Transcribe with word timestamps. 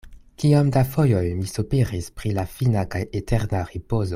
Kiom 0.43 0.71
da 0.77 0.81
fojoj 0.95 1.21
mi 1.41 1.45
sopiris 1.51 2.09
pri 2.21 2.33
la 2.39 2.47
fina 2.55 2.87
kaj 2.97 3.03
eterna 3.21 3.63
ripozo. 3.75 4.09